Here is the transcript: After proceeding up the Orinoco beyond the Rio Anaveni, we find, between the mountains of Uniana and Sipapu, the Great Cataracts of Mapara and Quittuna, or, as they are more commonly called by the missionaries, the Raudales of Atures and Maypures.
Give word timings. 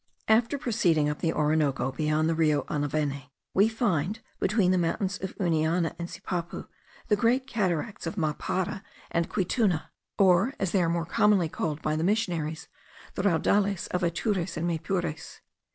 After 0.27 0.57
proceeding 0.57 1.09
up 1.09 1.19
the 1.19 1.31
Orinoco 1.31 1.91
beyond 1.91 2.27
the 2.27 2.33
Rio 2.33 2.63
Anaveni, 2.63 3.29
we 3.53 3.67
find, 3.69 4.19
between 4.39 4.71
the 4.71 4.79
mountains 4.79 5.19
of 5.21 5.37
Uniana 5.37 5.93
and 5.99 6.09
Sipapu, 6.09 6.67
the 7.07 7.15
Great 7.15 7.45
Cataracts 7.45 8.07
of 8.07 8.15
Mapara 8.17 8.81
and 9.11 9.29
Quittuna, 9.29 9.91
or, 10.17 10.55
as 10.59 10.71
they 10.71 10.81
are 10.81 10.89
more 10.89 11.05
commonly 11.05 11.49
called 11.49 11.83
by 11.83 11.95
the 11.95 12.03
missionaries, 12.03 12.67
the 13.13 13.21
Raudales 13.21 13.87
of 13.89 14.01
Atures 14.01 14.57
and 14.57 14.65
Maypures. 14.67 15.41